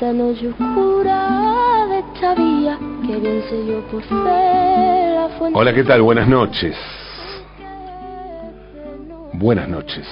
oscura 0.00 1.86
de 1.88 1.98
esta 1.98 2.34
yo 3.66 3.80
por 3.90 4.02
fe 4.02 4.14
la 4.14 5.28
Hola, 5.52 5.74
¿qué 5.74 5.82
tal? 5.82 6.02
Buenas 6.02 6.28
noches. 6.28 6.76
Buenas 9.32 9.68
noches. 9.68 10.06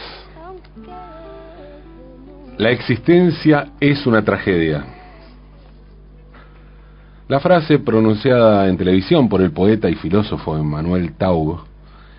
La 2.59 2.71
existencia 2.71 3.69
es 3.79 4.05
una 4.07 4.25
tragedia. 4.25 4.85
La 7.29 7.39
frase 7.39 7.79
pronunciada 7.79 8.69
en 8.69 8.77
televisión 8.77 9.29
por 9.29 9.41
el 9.41 9.53
poeta 9.53 9.89
y 9.89 9.95
filósofo 9.95 10.57
Emmanuel 10.57 11.13
Taub 11.15 11.61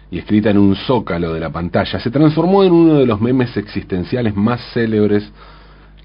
y 0.09 0.19
escrita 0.19 0.51
en 0.51 0.57
un 0.57 0.75
zócalo 0.75 1.33
de 1.33 1.41
la 1.41 1.49
pantalla 1.49 1.99
se 1.99 2.11
transformó 2.11 2.63
en 2.63 2.71
uno 2.71 2.93
de 2.93 3.05
los 3.05 3.19
memes 3.19 3.57
existenciales 3.57 4.35
más 4.35 4.61
célebres 4.73 5.29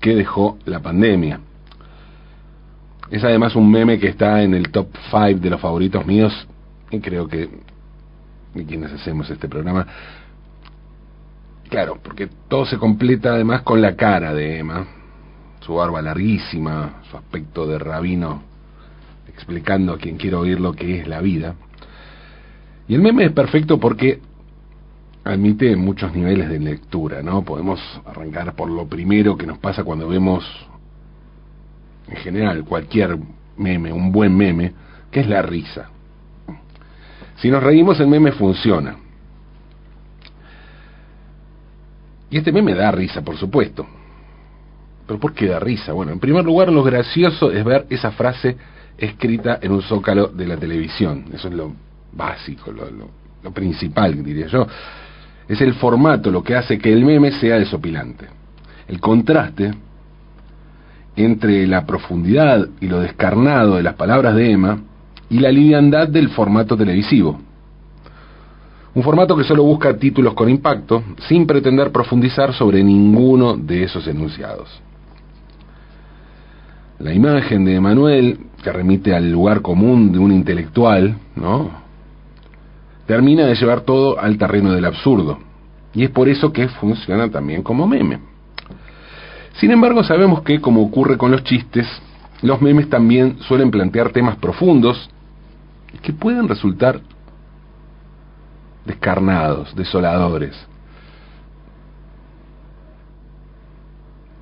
que 0.01 0.17
dejó 0.17 0.59
la 0.65 0.81
pandemia. 0.81 1.39
Es 3.13 3.23
además 3.23 3.55
un 3.55 3.71
meme 3.71 3.99
que 3.99 4.09
está 4.09 4.43
en 4.43 4.55
el 4.55 4.71
top 4.71 4.89
5 5.11 5.39
de 5.39 5.51
los 5.51 5.61
favoritos 5.61 6.07
míos 6.07 6.33
y 6.91 6.99
creo 6.99 7.29
que 7.29 7.47
quienes 8.67 8.91
hacemos 8.91 9.29
este 9.29 9.49
programa 9.49 9.87
claro, 11.69 11.99
porque 12.03 12.31
todo 12.49 12.65
se 12.65 12.79
completa 12.79 13.35
además 13.35 13.61
con 13.63 13.83
la 13.83 13.97
cara 13.97 14.33
de 14.33 14.61
Emma, 14.61 14.87
su 15.61 15.75
barba 15.75 16.01
larguísima, 16.01 17.03
su 17.11 17.19
aspecto 17.19 17.67
de 17.67 17.79
rabino 17.79 18.45
explicando 19.29 19.93
a 19.93 19.99
quien 19.99 20.17
quiere 20.17 20.37
oír 20.37 20.59
lo 20.59 20.73
que 20.73 21.01
es 21.01 21.07
la 21.07 21.21
vida. 21.21 21.55
Y 22.89 22.95
el 22.95 23.03
meme 23.03 23.27
es 23.27 23.33
perfecto 23.33 23.79
porque 23.79 24.21
admite 25.23 25.77
muchos 25.77 26.15
niveles 26.15 26.49
de 26.49 26.59
lectura, 26.59 27.23
¿no? 27.23 27.43
Podemos 27.43 27.79
arrancar 28.07 28.55
por 28.55 28.71
lo 28.71 28.87
primero 28.87 29.37
que 29.37 29.47
nos 29.47 29.59
pasa 29.59 29.85
cuando 29.85 30.09
vemos, 30.09 30.45
en 32.13 32.17
general, 32.19 32.65
cualquier 32.65 33.19
meme, 33.57 33.93
un 33.93 34.13
buen 34.13 34.37
meme, 34.37 34.73
que 35.11 35.21
es 35.21 35.27
la 35.27 35.41
risa. 35.41 35.89
Si 37.37 37.51
nos 37.51 37.63
reímos, 37.63 37.99
el 38.01 38.07
meme 38.07 38.33
funciona. 38.33 38.97
Y 42.31 42.37
este 42.37 42.53
meme 42.53 42.75
da 42.75 42.91
risa, 42.91 43.23
por 43.23 43.37
supuesto. 43.37 43.87
¿Pero 45.07 45.19
por 45.19 45.33
qué 45.33 45.47
da 45.47 45.59
risa? 45.59 45.93
Bueno, 45.93 46.13
en 46.13 46.21
primer 46.21 46.45
lugar, 46.45 46.71
lo 46.71 46.83
gracioso 46.83 47.51
es 47.51 47.65
ver 47.65 47.87
esa 47.89 48.13
frase 48.13 48.57
escrita 48.97 49.59
en 49.61 49.73
un 49.73 49.83
zócalo 49.83 50.29
de 50.29 50.47
la 50.47 50.57
televisión. 50.57 51.25
Eso 51.33 51.49
es 51.49 51.55
lo 51.55 51.73
básico, 52.13 52.71
lo, 52.71 52.91
lo, 52.91 53.09
lo 53.43 53.51
principal, 53.53 54.23
diría 54.23 54.47
yo. 54.49 54.67
Es 55.49 55.61
el 55.61 55.75
formato 55.75 56.31
lo 56.31 56.43
que 56.43 56.55
hace 56.55 56.79
que 56.79 56.93
el 56.93 57.05
meme 57.05 57.33
sea 57.33 57.59
desopilante. 57.59 58.27
El 58.87 59.01
contraste 59.01 59.73
entre 61.17 61.67
la 61.67 61.87
profundidad 61.87 62.69
y 62.81 62.87
lo 62.87 63.01
descarnado 63.01 63.77
de 63.77 63.83
las 63.83 63.95
palabras 63.95 64.35
de 64.35 64.51
Emma 64.51 64.79
y 65.29 65.39
la 65.39 65.51
liviandad 65.51 66.09
del 66.09 66.29
formato 66.31 66.77
televisivo. 66.77 67.41
Un 68.95 69.03
formato 69.03 69.37
que 69.37 69.45
solo 69.45 69.63
busca 69.63 69.97
títulos 69.97 70.35
con 70.35 70.51
impacto, 70.51 71.03
sin 71.29 71.47
pretender 71.47 71.91
profundizar 71.91 72.53
sobre 72.53 72.85
ninguno 72.85 73.57
de 73.57 73.85
esos 73.85 74.07
enunciados. 74.07 74.69
La 76.99 77.15
imagen 77.15 77.65
de 77.65 77.75
Emanuel, 77.75 78.39
que 78.63 78.71
remite 78.71 79.15
al 79.15 79.33
lugar 79.33 79.63
común 79.63 80.13
de 80.13 80.19
un 80.19 80.31
intelectual, 80.31 81.17
¿no? 81.35 81.71
Termina 83.07 83.47
de 83.47 83.55
llevar 83.55 83.81
todo 83.81 84.21
al 84.21 84.37
terreno 84.37 84.73
del 84.73 84.85
absurdo. 84.85 85.39
Y 85.95 86.05
es 86.05 86.11
por 86.11 86.29
eso 86.29 86.53
que 86.53 86.69
funciona 86.69 87.31
también 87.31 87.63
como 87.63 87.87
meme. 87.87 88.32
Sin 89.55 89.71
embargo, 89.71 90.03
sabemos 90.03 90.43
que, 90.43 90.61
como 90.61 90.83
ocurre 90.83 91.17
con 91.17 91.31
los 91.31 91.45
chistes, 91.45 91.87
los 92.43 92.61
memes 92.61 92.89
también 92.89 93.39
suelen 93.41 93.71
plantear 93.71 94.11
temas 94.11 94.37
profundos 94.37 95.11
que 96.03 96.13
pueden 96.13 96.49
resultar 96.49 97.01
descarnados, 98.85 99.75
desoladores. 99.77 100.57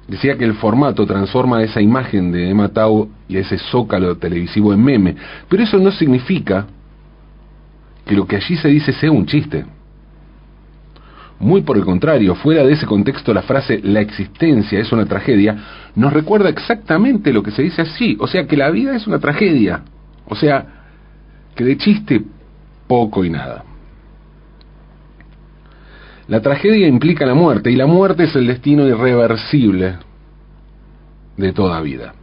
Decía 0.09 0.37
que 0.37 0.45
el 0.45 0.55
formato 0.55 1.07
transforma 1.07 1.63
esa 1.63 1.81
imagen 1.81 2.33
de 2.33 2.51
Emma 2.51 2.69
Tau 2.69 3.09
y 3.29 3.37
ese 3.37 3.59
zócalo 3.59 4.17
televisivo 4.17 4.73
en 4.73 4.83
meme, 4.83 5.17
pero 5.49 5.63
eso 5.63 5.79
no 5.79 5.93
significa 5.93 6.67
que 8.05 8.17
lo 8.17 8.27
que 8.27 8.37
allí 8.37 8.57
se 8.57 8.69
dice 8.69 8.93
sea 8.93 9.13
un 9.13 9.27
chiste. 9.27 9.65
Muy 11.41 11.63
por 11.63 11.79
el 11.79 11.85
contrario, 11.85 12.35
fuera 12.35 12.63
de 12.65 12.75
ese 12.75 12.87
contexto 12.87 13.33
la 13.33 13.43
frase 13.43 13.81
la 13.83 14.01
existencia 14.01 14.79
es 14.79 14.93
una 14.93 15.07
tragedia 15.07 15.57
nos 15.95 16.13
recuerda 16.13 16.49
exactamente 16.49 17.33
lo 17.33 17.43
que 17.43 17.51
se 17.51 17.63
dice 17.63 17.83
así, 17.83 18.17
o 18.21 18.27
sea 18.27 18.47
que 18.47 18.57
la 18.57 18.71
vida 18.71 18.95
es 18.95 19.07
una 19.07 19.19
tragedia, 19.19 19.83
o 20.27 20.37
sea 20.37 20.67
que 21.55 21.65
de 21.65 21.77
chiste 21.77 22.23
poco 22.87 23.25
y 23.25 23.31
nada. 23.31 23.65
La 26.29 26.41
tragedia 26.41 26.87
implica 26.87 27.27
la 27.27 27.35
muerte 27.35 27.71
y 27.71 27.77
la 27.77 27.87
muerte 27.87 28.25
es 28.25 28.37
el 28.37 28.47
destino 28.47 28.87
irreversible 28.87 29.97
de 31.37 31.53
toda 31.53 31.81
vida. 31.81 32.15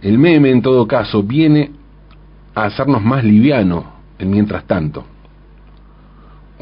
El 0.00 0.18
meme, 0.18 0.50
en 0.50 0.62
todo 0.62 0.88
caso, 0.88 1.22
viene 1.22 1.70
a 2.54 2.64
hacernos 2.64 3.02
más 3.02 3.22
liviano 3.22 3.92
en 4.18 4.30
mientras 4.30 4.64
tanto. 4.64 5.06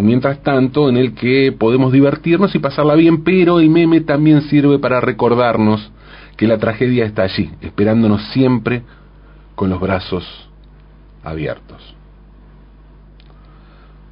Mientras 0.02 0.42
tanto 0.42 0.88
en 0.88 0.96
el 0.96 1.14
que 1.14 1.52
podemos 1.52 1.92
divertirnos 1.92 2.54
y 2.54 2.58
pasarla 2.58 2.94
bien, 2.94 3.22
pero 3.22 3.60
el 3.60 3.68
meme 3.68 4.00
también 4.00 4.42
sirve 4.42 4.78
para 4.78 5.00
recordarnos 5.00 5.90
que 6.36 6.46
la 6.46 6.58
tragedia 6.58 7.04
está 7.04 7.22
allí, 7.22 7.50
esperándonos 7.60 8.22
siempre 8.32 8.82
con 9.54 9.68
los 9.68 9.80
brazos 9.80 10.24
abiertos. 11.22 11.94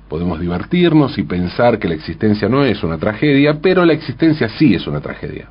Podemos 0.09 0.41
divertirnos 0.41 1.17
y 1.19 1.23
pensar 1.23 1.79
que 1.79 1.89
la 1.89 1.95
existencia 1.95 2.49
no 2.49 2.65
es 2.65 2.83
una 2.83 2.99
tragedia, 2.99 3.61
pero 3.63 3.85
la 3.85 3.95
existencia 3.95 4.49
sí 4.59 4.75
es 4.75 4.87
una 4.87 5.01
tragedia. 5.01 5.49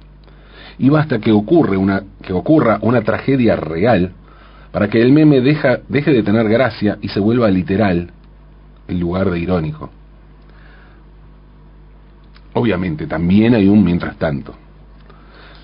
Y 0.77 0.89
basta 0.89 1.19
que, 1.19 1.31
ocurre 1.31 1.77
una, 1.77 2.03
que 2.21 2.33
ocurra 2.33 2.77
una 2.81 3.01
tragedia 3.01 3.55
real 3.55 4.11
para 4.71 4.87
que 4.87 5.01
el 5.01 5.11
meme 5.11 5.41
deja, 5.41 5.79
deje 5.89 6.11
de 6.11 6.21
tener 6.21 6.47
gracia 6.47 6.99
y 7.01 7.07
se 7.07 7.19
vuelva 7.19 7.49
literal 7.49 8.11
en 8.87 8.99
lugar 8.99 9.31
de 9.31 9.39
irónico. 9.39 9.89
Obviamente, 12.57 13.05
también 13.05 13.53
hay 13.53 13.67
un 13.67 13.83
mientras 13.83 14.17
tanto. 14.17 14.55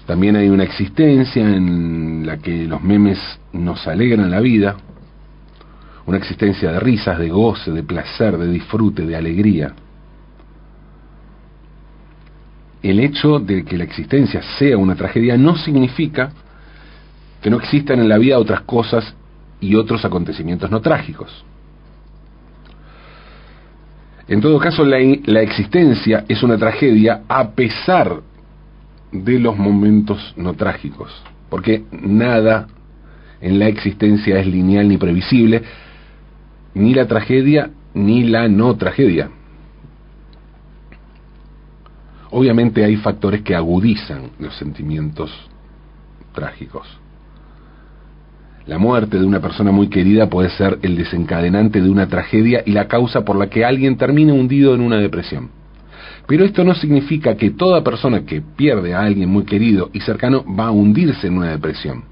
También 0.06 0.36
hay 0.36 0.48
una 0.50 0.64
existencia 0.64 1.42
en 1.42 2.24
la 2.24 2.38
que 2.38 2.66
los 2.66 2.84
memes 2.84 3.18
nos 3.52 3.88
alegran 3.88 4.30
la 4.30 4.40
vida, 4.40 4.76
una 6.06 6.20
existencia 6.20 6.72
de 6.72 6.80
risas, 6.80 7.18
de 7.18 7.30
goce, 7.30 7.72
de 7.72 7.82
placer, 7.82 8.38
de 8.38 8.48
disfrute, 8.48 9.08
de 9.08 9.16
alegría. 9.16 9.74
El 12.84 13.00
hecho 13.00 13.40
de 13.40 13.66
que 13.66 13.76
la 13.76 13.86
existencia 13.86 14.44
sea 14.60 14.78
una 14.78 14.94
tragedia 14.94 15.36
no 15.36 15.56
significa 15.56 16.32
que 17.42 17.50
no 17.50 17.58
existan 17.58 18.02
en 18.02 18.10
la 18.10 18.20
vida 18.20 18.38
otras 18.38 18.62
cosas 18.62 19.16
y 19.60 19.74
otros 19.74 20.06
acontecimientos 20.06 20.70
no 20.70 20.80
trágicos. 20.80 21.44
En 24.28 24.40
todo 24.40 24.58
caso, 24.60 24.86
la, 24.86 25.00
existencia 25.42 26.26
es 26.28 26.44
una 26.44 26.58
tragedia 26.58 27.24
a 27.28 27.52
pesar 27.52 28.22
de 29.12 29.40
los 29.40 29.58
momentos 29.58 30.34
no 30.38 30.54
trágicos, 30.54 31.12
porque 31.50 31.84
nada 31.92 32.68
en 33.42 33.60
la 33.60 33.68
existencia 33.68 34.40
es 34.40 34.48
lineal 34.48 34.88
ni 34.88 34.98
previsible, 34.98 35.64
ni 36.74 36.94
la 36.94 37.06
tragedia 37.06 37.72
ni 37.94 38.24
la 38.24 38.48
no 38.48 38.76
tragedia. 38.76 39.30
Obviamente 42.32 42.84
hay 42.84 42.96
factores 42.96 43.42
que 43.42 43.56
agudizan 43.56 44.32
los 44.40 44.56
sentimientos 44.58 45.32
trágicos. 46.34 47.03
La 48.66 48.78
muerte 48.78 49.20
de 49.20 49.26
una 49.26 49.42
persona 49.42 49.72
muy 49.72 49.90
querida 49.90 50.30
puede 50.30 50.50
ser 50.50 50.80
el 50.84 50.96
desencadenante 50.96 51.82
de 51.82 51.90
una 51.90 52.08
tragedia 52.08 52.64
y 52.66 52.72
la 52.72 52.88
causa 52.88 53.26
por 53.26 53.36
la 53.36 53.50
que 53.50 53.66
alguien 53.66 53.98
termine 53.98 54.32
hundido 54.32 54.74
en 54.74 54.82
una 54.82 54.98
depresión. 54.98 55.50
Pero 56.28 56.46
esto 56.46 56.64
no 56.64 56.74
significa 56.74 57.36
que 57.36 57.52
toda 57.52 57.84
persona 57.84 58.26
que 58.26 58.42
pierde 58.42 58.94
a 58.94 59.02
alguien 59.02 59.30
muy 59.30 59.44
querido 59.44 59.90
y 59.92 60.00
cercano 60.00 60.46
va 60.46 60.68
a 60.68 60.72
hundirse 60.72 61.28
en 61.28 61.38
una 61.38 61.52
depresión. 61.52 62.06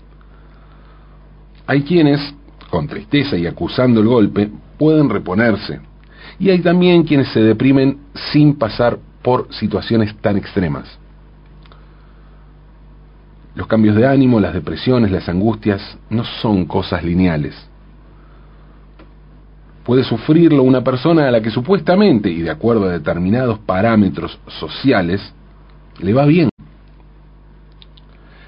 Hay 1.65 1.83
quienes, 1.83 2.19
con 2.69 2.87
tristeza 2.87 3.37
y 3.37 3.47
acusando 3.47 4.01
el 4.01 4.07
golpe, 4.07 4.49
pueden 4.77 5.09
reponerse. 5.09 5.79
Y 6.37 6.49
hay 6.49 6.59
también 6.59 7.03
quienes 7.03 7.29
se 7.29 7.39
deprimen 7.39 7.99
sin 8.33 8.55
pasar 8.55 8.99
por 9.21 9.47
situaciones 9.53 10.13
tan 10.17 10.35
extremas. 10.35 11.00
Los 13.55 13.67
cambios 13.67 13.95
de 13.95 14.07
ánimo, 14.07 14.39
las 14.39 14.53
depresiones, 14.53 15.11
las 15.11 15.27
angustias 15.27 15.97
no 16.09 16.23
son 16.23 16.65
cosas 16.65 17.03
lineales. 17.03 17.55
Puede 19.83 20.03
sufrirlo 20.03 20.63
una 20.63 20.83
persona 20.83 21.27
a 21.27 21.31
la 21.31 21.41
que 21.41 21.49
supuestamente, 21.49 22.29
y 22.29 22.41
de 22.41 22.51
acuerdo 22.51 22.85
a 22.85 22.91
determinados 22.91 23.59
parámetros 23.59 24.39
sociales, 24.47 25.33
le 25.99 26.13
va 26.13 26.25
bien. 26.25 26.49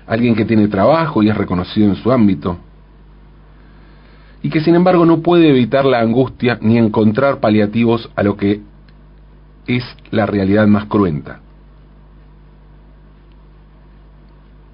alguien 0.05 0.35
que 0.35 0.45
tiene 0.45 0.67
trabajo 0.67 1.23
y 1.23 1.29
es 1.29 1.37
reconocido 1.37 1.87
en 1.87 1.95
su 1.95 2.11
ámbito, 2.11 2.57
y 4.41 4.49
que 4.49 4.59
sin 4.59 4.75
embargo 4.75 5.05
no 5.05 5.21
puede 5.21 5.49
evitar 5.49 5.85
la 5.85 6.01
angustia 6.01 6.59
ni 6.61 6.77
encontrar 6.77 7.39
paliativos 7.39 8.09
a 8.15 8.23
lo 8.23 8.35
que 8.35 8.61
es 9.67 9.83
la 10.11 10.25
realidad 10.25 10.67
más 10.67 10.85
cruenta. 10.85 11.39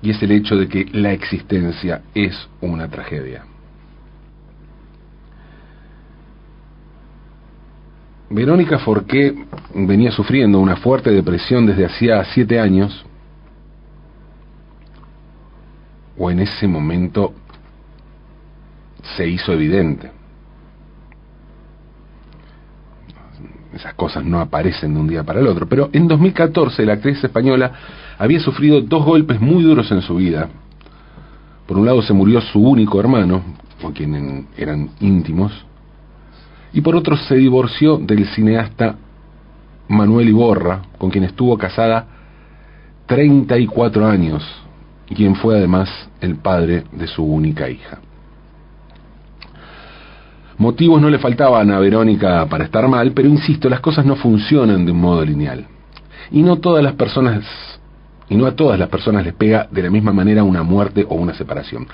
Y 0.02 0.12
es 0.12 0.22
el 0.24 0.32
hecho 0.32 0.56
de 0.56 0.68
que 0.68 0.86
la 0.94 1.12
existencia 1.12 2.02
es 2.14 2.48
una 2.62 2.88
tragedia. 2.88 3.44
Verónica 8.30 8.78
Forqué 8.78 9.34
venía 9.74 10.12
sufriendo 10.12 10.60
una 10.60 10.76
fuerte 10.76 11.10
depresión 11.10 11.66
desde 11.66 11.86
hacía 11.86 12.24
siete 12.26 12.60
años, 12.60 13.06
o 16.18 16.30
en 16.30 16.42
ese 16.42 16.68
momento 16.68 17.34
se 19.16 19.28
hizo 19.28 19.52
evidente. 19.52 20.12
Esas 23.74 23.94
cosas 23.94 24.24
no 24.24 24.40
aparecen 24.42 24.94
de 24.94 25.00
un 25.00 25.08
día 25.08 25.24
para 25.24 25.40
el 25.40 25.48
otro, 25.48 25.68
pero 25.68 25.90
en 25.94 26.08
2014 26.08 26.86
la 26.86 26.94
actriz 26.94 27.24
española 27.24 27.72
había 28.20 28.42
sufrido 28.42 28.82
dos 28.82 29.06
golpes 29.06 29.40
muy 29.40 29.64
duros 29.64 29.90
en 29.92 30.02
su 30.02 30.18
vida. 30.18 30.50
Por 31.66 31.78
un 31.78 31.86
lado 31.86 32.02
se 32.02 32.14
murió 32.14 32.42
su 32.42 32.60
único 32.60 33.00
hermano, 33.00 33.42
con 33.82 33.94
quien 33.94 34.46
eran 34.58 34.90
íntimos, 35.00 35.54
y 36.74 36.82
por 36.82 36.98
otro 36.98 37.16
se 37.16 37.36
divorció 37.36 37.98
del 37.98 38.26
cineasta 38.28 38.98
Manuel 39.88 40.28
Iborra, 40.28 40.82
con 40.98 41.10
quien 41.10 41.24
estuvo 41.24 41.58
casada 41.58 42.06
34 43.08 44.06
años, 44.06 44.44
y 45.10 45.16
quien 45.16 45.36
fue 45.36 45.58
además 45.58 45.90
el 46.20 46.36
padre 46.36 46.84
de 46.92 47.08
su 47.08 47.24
única 47.24 47.70
hija. 47.70 48.00
Motivos 50.58 51.02
no 51.02 51.10
le 51.10 51.20
faltaban 51.20 51.72
a 51.72 51.80
Verónica 51.80 52.46
para 52.48 52.66
estar 52.66 52.86
mal, 52.90 53.14
pero 53.14 53.30
insisto, 53.30 53.70
las 53.70 53.80
cosas 53.80 54.06
no 54.06 54.18
funcionan 54.18 54.86
de 54.86 54.92
un 54.92 55.00
modo 55.00 55.24
lineal. 55.24 55.66
Y 56.32 56.44
no 56.44 56.58
todas 56.58 56.84
las 56.84 56.94
personas 56.94 57.79
y 58.30 58.36
no 58.36 58.46
a 58.46 58.56
todas 58.56 58.80
las 58.80 58.90
personas 58.90 59.26
les 59.26 59.34
pega 59.34 59.68
de 59.72 59.84
la 59.84 59.90
misma 59.90 60.14
manera 60.14 60.44
una 60.44 60.64
muerte 60.64 61.06
o 61.08 61.16
una 61.16 61.34
separación. 61.34 61.88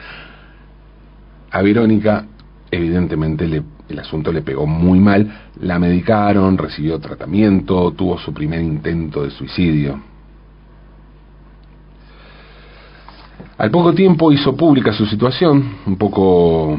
A 1.51 1.61
Verónica 1.61 2.25
evidentemente 2.71 3.45
el 3.87 3.99
asunto 3.99 4.31
le 4.31 4.41
pegó 4.41 4.65
muy 4.65 4.99
mal, 4.99 5.49
la 5.61 5.79
medicaron, 5.79 6.57
recibió 6.57 6.99
tratamiento, 6.99 7.91
tuvo 7.91 8.17
su 8.17 8.33
primer 8.33 8.61
intento 8.61 9.23
de 9.23 9.31
suicidio. 9.31 9.99
Al 13.57 13.71
poco 13.71 13.93
tiempo 13.93 14.31
hizo 14.31 14.55
pública 14.55 14.91
su 14.91 15.05
situación, 15.05 15.77
un 15.85 15.97
poco 15.97 16.77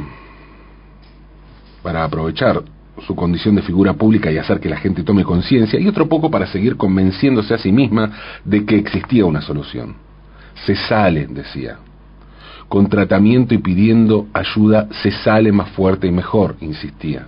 para 1.83 2.05
aprovechar 2.05 2.63
su 3.07 3.15
condición 3.15 3.55
de 3.55 3.63
figura 3.63 3.95
pública 3.95 4.31
y 4.31 4.39
hacer 4.39 4.61
que 4.61 4.69
la 4.69 4.77
gente 4.77 5.03
tome 5.03 5.25
conciencia, 5.25 5.79
y 5.79 5.89
otro 5.89 6.09
poco 6.09 6.31
para 6.31 6.47
seguir 6.47 6.77
convenciéndose 6.77 7.55
a 7.55 7.59
sí 7.59 7.73
misma 7.73 8.11
de 8.45 8.65
que 8.65 8.77
existía 8.77 9.27
una 9.27 9.43
solución. 9.43 9.97
Se 10.65 10.75
sale, 10.75 11.27
decía, 11.27 11.79
con 12.69 12.89
tratamiento 12.89 13.55
y 13.55 13.59
pidiendo 13.59 14.27
ayuda 14.33 14.89
se 15.03 15.11
sale 15.11 15.53
más 15.53 15.71
fuerte 15.71 16.07
y 16.07 16.11
mejor, 16.11 16.57
insistía. 16.61 17.27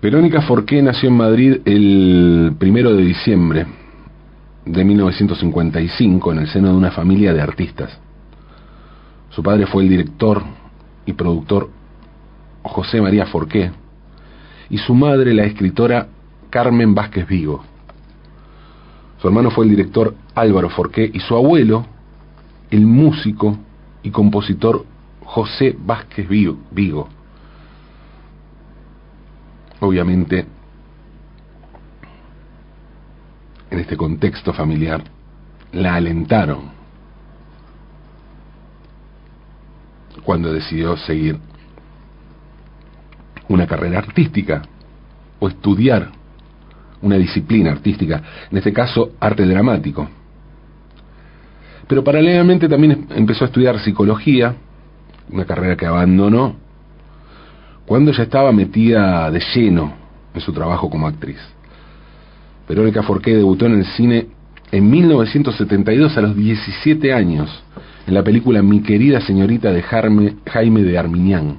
Verónica 0.00 0.42
Forqué 0.42 0.82
nació 0.82 1.08
en 1.08 1.16
Madrid 1.16 1.56
el 1.64 2.54
primero 2.58 2.94
de 2.94 3.02
diciembre 3.02 3.66
de 4.64 4.84
1955 4.84 6.32
en 6.32 6.38
el 6.38 6.48
seno 6.48 6.68
de 6.68 6.74
una 6.74 6.90
familia 6.90 7.32
de 7.32 7.40
artistas. 7.40 7.98
Su 9.30 9.42
padre 9.42 9.66
fue 9.66 9.82
el 9.82 9.88
director 9.88 10.42
y 11.06 11.12
productor 11.14 11.70
José 12.62 13.00
María 13.00 13.26
Forqué 13.26 13.70
y 14.68 14.78
su 14.78 14.94
madre 14.94 15.32
la 15.32 15.44
escritora 15.44 16.08
Carmen 16.50 16.94
Vázquez 16.94 17.26
Vigo. 17.26 17.64
Su 19.18 19.28
hermano 19.28 19.50
fue 19.50 19.64
el 19.64 19.70
director 19.70 20.14
Álvaro 20.34 20.68
Forqué 20.68 21.10
y 21.12 21.20
su 21.20 21.34
abuelo, 21.34 21.86
el 22.70 22.84
músico 22.84 23.56
y 24.02 24.10
compositor 24.10 24.84
José 25.24 25.76
Vázquez 25.78 26.28
Vigo. 26.28 27.08
Obviamente, 29.80 30.46
en 33.70 33.78
este 33.78 33.96
contexto 33.96 34.52
familiar, 34.52 35.04
la 35.72 35.94
alentaron 35.94 36.75
cuando 40.24 40.52
decidió 40.52 40.96
seguir 40.96 41.38
una 43.48 43.66
carrera 43.66 43.98
artística 43.98 44.62
o 45.38 45.48
estudiar 45.48 46.10
una 47.02 47.16
disciplina 47.16 47.72
artística, 47.72 48.22
en 48.50 48.58
este 48.58 48.72
caso 48.72 49.12
arte 49.20 49.46
dramático. 49.46 50.08
Pero 51.86 52.02
paralelamente 52.02 52.68
también 52.68 53.06
empezó 53.14 53.44
a 53.44 53.48
estudiar 53.48 53.78
psicología, 53.80 54.54
una 55.30 55.44
carrera 55.44 55.76
que 55.76 55.86
abandonó 55.86 56.56
cuando 57.84 58.10
ya 58.12 58.24
estaba 58.24 58.50
metida 58.50 59.30
de 59.30 59.40
lleno 59.54 59.92
en 60.34 60.40
su 60.40 60.52
trabajo 60.52 60.90
como 60.90 61.06
actriz. 61.06 61.38
Verónica 62.68 63.02
Forqué 63.02 63.36
debutó 63.36 63.66
en 63.66 63.78
el 63.78 63.84
cine 63.84 64.26
en 64.72 64.90
1972 64.90 66.16
a 66.16 66.20
los 66.20 66.36
17 66.36 67.12
años 67.12 67.62
en 68.06 68.14
la 68.14 68.22
película 68.22 68.62
Mi 68.62 68.82
querida 68.82 69.20
señorita 69.20 69.72
de 69.72 69.82
Jaime 69.82 70.82
de 70.82 70.98
Arminián. 70.98 71.58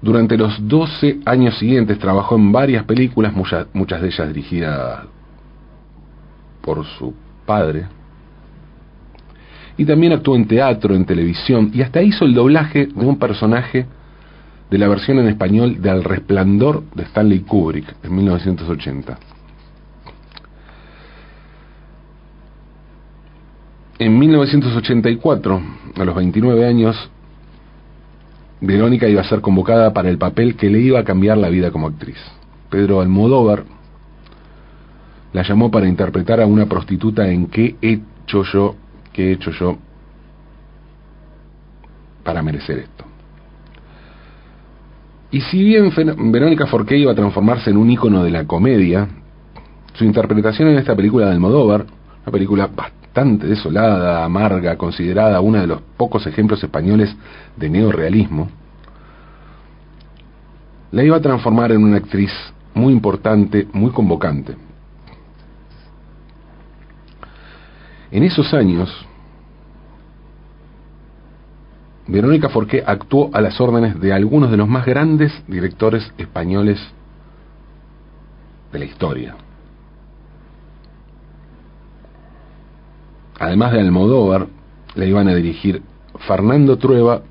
Durante 0.00 0.36
los 0.36 0.56
12 0.68 1.20
años 1.24 1.58
siguientes 1.58 1.98
trabajó 1.98 2.36
en 2.36 2.52
varias 2.52 2.84
películas, 2.84 3.32
muchas, 3.32 3.66
muchas 3.72 4.00
de 4.00 4.08
ellas 4.08 4.28
dirigidas 4.28 5.00
por 6.60 6.84
su 6.84 7.12
padre. 7.44 7.86
Y 9.76 9.84
también 9.84 10.12
actuó 10.12 10.36
en 10.36 10.46
teatro, 10.46 10.94
en 10.94 11.04
televisión, 11.04 11.70
y 11.74 11.82
hasta 11.82 12.02
hizo 12.02 12.24
el 12.24 12.34
doblaje 12.34 12.86
de 12.86 13.04
un 13.04 13.18
personaje 13.18 13.86
de 14.70 14.78
la 14.78 14.88
versión 14.88 15.18
en 15.18 15.28
español 15.28 15.82
de 15.82 15.90
Al 15.90 16.04
Resplandor 16.04 16.84
de 16.94 17.02
Stanley 17.02 17.40
Kubrick 17.40 17.96
en 18.04 18.14
1980. 18.14 19.18
En 23.98 24.18
1984, 24.18 25.62
a 25.96 26.04
los 26.04 26.14
29 26.14 26.66
años, 26.66 27.10
Verónica 28.60 29.08
iba 29.08 29.22
a 29.22 29.28
ser 29.28 29.40
convocada 29.40 29.94
para 29.94 30.10
el 30.10 30.18
papel 30.18 30.54
que 30.56 30.68
le 30.68 30.80
iba 30.80 31.00
a 31.00 31.04
cambiar 31.04 31.38
la 31.38 31.48
vida 31.48 31.70
como 31.70 31.86
actriz. 31.86 32.18
Pedro 32.68 33.00
Almodóvar 33.00 33.64
la 35.32 35.42
llamó 35.42 35.70
para 35.70 35.88
interpretar 35.88 36.42
a 36.42 36.46
una 36.46 36.66
prostituta 36.66 37.28
en 37.30 37.46
qué 37.46 37.76
he 37.80 38.00
hecho 38.24 38.42
yo, 38.42 38.74
qué 39.14 39.28
he 39.28 39.32
hecho 39.32 39.50
yo 39.52 39.78
para 42.22 42.42
merecer 42.42 42.80
esto. 42.80 43.04
Y 45.30 45.40
si 45.40 45.62
bien 45.62 45.90
Verónica 46.32 46.66
Forqué 46.66 46.98
iba 46.98 47.12
a 47.12 47.14
transformarse 47.14 47.70
en 47.70 47.78
un 47.78 47.90
ícono 47.90 48.22
de 48.24 48.30
la 48.30 48.46
comedia, 48.46 49.08
su 49.94 50.04
interpretación 50.04 50.68
en 50.68 50.78
esta 50.78 50.94
película 50.94 51.26
de 51.26 51.32
Almodóvar, 51.32 51.86
una 52.22 52.32
película 52.32 52.66
bastante 52.66 53.05
desolada, 53.24 54.24
amarga, 54.24 54.76
considerada 54.76 55.40
uno 55.40 55.60
de 55.60 55.66
los 55.66 55.80
pocos 55.96 56.26
ejemplos 56.26 56.62
españoles 56.62 57.14
de 57.56 57.70
neorealismo, 57.70 58.48
la 60.92 61.02
iba 61.02 61.16
a 61.16 61.20
transformar 61.20 61.72
en 61.72 61.82
una 61.82 61.96
actriz 61.96 62.30
muy 62.74 62.92
importante, 62.92 63.66
muy 63.72 63.90
convocante. 63.90 64.54
En 68.10 68.22
esos 68.22 68.52
años, 68.54 68.90
Verónica 72.06 72.48
Forqué 72.48 72.84
actuó 72.86 73.30
a 73.32 73.40
las 73.40 73.60
órdenes 73.60 73.98
de 73.98 74.12
algunos 74.12 74.50
de 74.50 74.56
los 74.56 74.68
más 74.68 74.86
grandes 74.86 75.32
directores 75.48 76.12
españoles 76.18 76.78
de 78.72 78.78
la 78.78 78.84
historia. 78.84 79.45
Además 83.38 83.72
de 83.72 83.80
Almodóvar, 83.80 84.46
le 84.94 85.08
iban 85.08 85.28
a 85.28 85.34
dirigir 85.34 85.82
Fernando 86.26 86.78
Trueba 86.78 87.22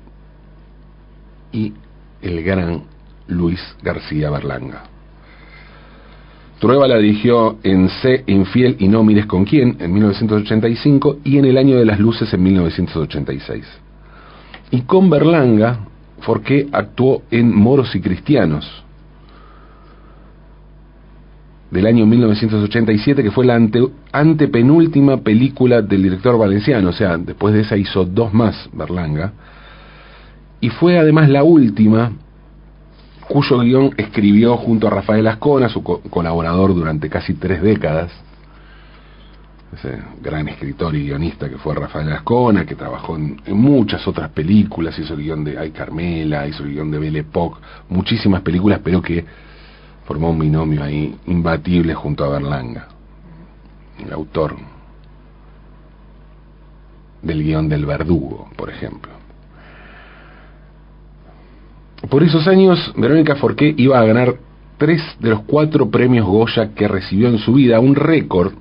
y 1.52 1.72
el 2.22 2.42
gran 2.42 2.84
Luis 3.28 3.60
García 3.82 4.30
Berlanga. 4.30 4.84
Trueba 6.58 6.88
la 6.88 6.96
dirigió 6.96 7.58
en 7.62 7.88
C, 7.88 8.24
Infiel 8.26 8.76
y 8.78 8.88
No 8.88 9.04
mires 9.04 9.26
con 9.26 9.44
quién 9.44 9.76
en 9.78 9.92
1985 9.92 11.18
y 11.22 11.36
en 11.36 11.44
El 11.44 11.58
año 11.58 11.76
de 11.76 11.84
las 11.84 12.00
luces 12.00 12.32
en 12.32 12.42
1986. 12.42 13.64
Y 14.70 14.82
con 14.82 15.10
Berlanga, 15.10 15.80
Forqué 16.20 16.66
actuó 16.72 17.22
en 17.30 17.54
Moros 17.54 17.94
y 17.94 18.00
Cristianos. 18.00 18.85
Del 21.70 21.86
año 21.86 22.06
1987, 22.06 23.22
que 23.22 23.30
fue 23.30 23.44
la 23.44 23.56
ante, 23.56 23.86
antepenúltima 24.12 25.18
película 25.18 25.82
del 25.82 26.02
director 26.02 26.38
valenciano, 26.38 26.90
o 26.90 26.92
sea, 26.92 27.16
después 27.16 27.54
de 27.54 27.62
esa 27.62 27.76
hizo 27.76 28.04
dos 28.04 28.32
más 28.32 28.68
Berlanga, 28.72 29.32
y 30.60 30.70
fue 30.70 30.98
además 30.98 31.28
la 31.28 31.42
última 31.42 32.12
cuyo 33.28 33.58
guion 33.58 33.90
escribió 33.96 34.56
junto 34.56 34.86
a 34.86 34.90
Rafael 34.90 35.26
Ascona, 35.26 35.68
su 35.68 35.82
colaborador 35.82 36.74
durante 36.74 37.10
casi 37.10 37.34
tres 37.34 37.60
décadas, 37.60 38.12
ese 39.74 39.98
gran 40.22 40.48
escritor 40.48 40.94
y 40.94 41.06
guionista 41.06 41.48
que 41.48 41.58
fue 41.58 41.74
Rafael 41.74 42.10
Ascona, 42.12 42.64
que 42.64 42.76
trabajó 42.76 43.16
en, 43.16 43.40
muchas 43.48 44.06
otras 44.06 44.30
películas, 44.30 44.98
hizo 44.98 45.14
el 45.14 45.22
guion 45.22 45.44
de 45.44 45.58
Ay 45.58 45.70
Carmela, 45.70 46.46
hizo 46.46 46.62
el 46.62 46.72
guion 46.72 46.90
de 46.90 46.98
Belle 46.98 47.18
Époque, 47.20 47.60
muchísimas 47.88 48.42
películas, 48.42 48.80
pero 48.82 49.02
que 49.02 49.24
formó 50.06 50.30
un 50.30 50.38
binomio 50.38 50.82
ahí 50.82 51.18
imbatible 51.26 51.94
junto 51.94 52.24
a 52.24 52.28
Berlanga, 52.28 52.88
el 53.98 54.12
autor 54.12 54.56
del 57.22 57.42
guion 57.42 57.68
del 57.68 57.84
Verdugo, 57.84 58.48
por 58.56 58.70
ejemplo. 58.70 59.12
Por 62.08 62.22
esos 62.22 62.46
años, 62.46 62.92
Verónica 62.96 63.34
Forqué 63.34 63.74
iba 63.76 63.98
a 63.98 64.04
ganar 64.04 64.36
tres 64.78 65.02
de 65.18 65.30
los 65.30 65.40
cuatro 65.40 65.90
premios 65.90 66.24
Goya 66.24 66.72
que 66.72 66.86
recibió 66.86 67.28
en 67.28 67.38
su 67.38 67.54
vida, 67.54 67.80
un 67.80 67.96
récord 67.96 68.52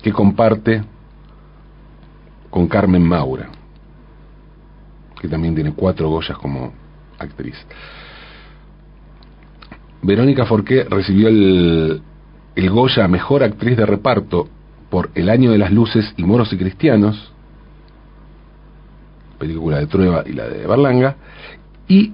que 0.00 0.12
comparte 0.12 0.84
con 2.48 2.68
Carmen 2.68 3.02
Maura, 3.02 3.48
que 5.20 5.28
también 5.28 5.54
tiene 5.54 5.72
cuatro 5.72 6.08
Goyas 6.08 6.38
como 6.38 6.72
actriz. 7.18 7.56
Verónica 10.02 10.46
Forqué 10.46 10.84
recibió 10.84 11.28
el, 11.28 12.00
el 12.54 12.70
Goya 12.70 13.06
Mejor 13.08 13.42
Actriz 13.42 13.76
de 13.76 13.86
Reparto 13.86 14.48
por 14.88 15.10
El 15.14 15.28
Año 15.28 15.52
de 15.52 15.58
las 15.58 15.70
Luces 15.70 16.14
y 16.16 16.24
Moros 16.24 16.52
y 16.52 16.56
Cristianos, 16.56 17.32
película 19.38 19.78
de 19.78 19.86
Trueba 19.86 20.24
y 20.26 20.32
la 20.32 20.48
de 20.48 20.66
Berlanga, 20.66 21.16
y 21.88 22.12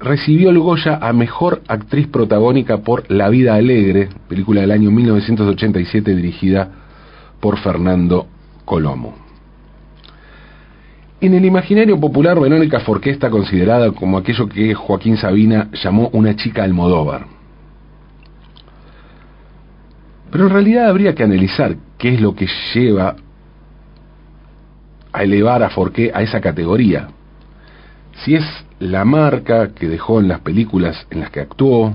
recibió 0.00 0.50
el 0.50 0.58
Goya 0.58 0.98
a 1.00 1.12
Mejor 1.12 1.62
Actriz 1.68 2.06
Protagónica 2.08 2.78
por 2.78 3.10
La 3.10 3.28
Vida 3.28 3.54
Alegre, 3.54 4.08
película 4.28 4.60
del 4.60 4.72
año 4.72 4.90
1987 4.90 6.14
dirigida 6.14 6.70
por 7.40 7.58
Fernando 7.58 8.26
Colomo. 8.64 9.23
En 11.20 11.32
el 11.32 11.44
imaginario 11.44 11.98
popular, 11.98 12.38
Verónica 12.38 12.80
Forqué 12.80 13.10
está 13.10 13.30
considerada 13.30 13.92
como 13.92 14.18
aquello 14.18 14.48
que 14.48 14.74
Joaquín 14.74 15.16
Sabina 15.16 15.68
llamó 15.72 16.10
una 16.12 16.36
chica 16.36 16.64
Almodóvar. 16.64 17.26
Pero 20.30 20.46
en 20.46 20.52
realidad 20.52 20.88
habría 20.88 21.14
que 21.14 21.22
analizar 21.22 21.76
qué 21.96 22.14
es 22.14 22.20
lo 22.20 22.34
que 22.34 22.48
lleva 22.74 23.16
a 25.12 25.22
elevar 25.22 25.62
a 25.62 25.70
Forqué 25.70 26.10
a 26.12 26.22
esa 26.22 26.40
categoría. 26.40 27.08
Si 28.24 28.34
es 28.34 28.44
la 28.80 29.04
marca 29.04 29.72
que 29.72 29.88
dejó 29.88 30.20
en 30.20 30.28
las 30.28 30.40
películas 30.40 31.06
en 31.10 31.20
las 31.20 31.30
que 31.30 31.40
actuó, 31.40 31.94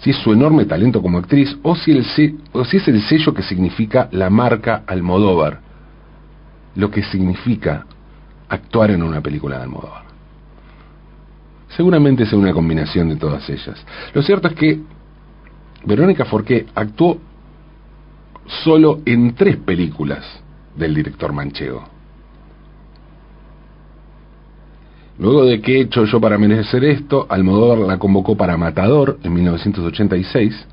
si 0.00 0.10
es 0.10 0.16
su 0.16 0.32
enorme 0.32 0.66
talento 0.66 1.00
como 1.00 1.18
actriz 1.18 1.56
o 1.62 1.76
si, 1.76 1.92
el, 1.92 2.04
o 2.52 2.64
si 2.64 2.76
es 2.76 2.88
el 2.88 3.00
sello 3.02 3.32
que 3.32 3.42
significa 3.42 4.08
la 4.10 4.28
marca 4.28 4.82
Almodóvar, 4.86 5.63
lo 6.74 6.90
que 6.90 7.02
significa 7.04 7.86
actuar 8.48 8.90
en 8.90 9.02
una 9.02 9.20
película 9.20 9.58
de 9.58 9.64
Almodóvar. 9.64 10.04
Seguramente 11.68 12.22
es 12.22 12.32
una 12.32 12.52
combinación 12.52 13.08
de 13.08 13.16
todas 13.16 13.48
ellas. 13.50 13.84
Lo 14.12 14.22
cierto 14.22 14.48
es 14.48 14.54
que 14.54 14.80
Verónica 15.84 16.24
Forqué 16.24 16.66
actuó 16.74 17.18
solo 18.46 19.00
en 19.04 19.34
tres 19.34 19.56
películas 19.56 20.24
del 20.76 20.94
director 20.94 21.32
manchego. 21.32 21.84
Luego 25.18 25.44
de 25.44 25.60
que 25.60 25.76
he 25.76 25.80
hecho 25.82 26.04
yo 26.04 26.20
para 26.20 26.38
merecer 26.38 26.84
esto, 26.84 27.26
Almodóvar 27.28 27.78
la 27.78 27.98
convocó 27.98 28.36
para 28.36 28.56
Matador 28.56 29.18
en 29.22 29.32
1986 29.32 30.66